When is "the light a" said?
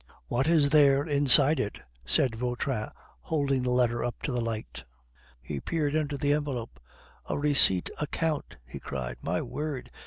4.31-4.79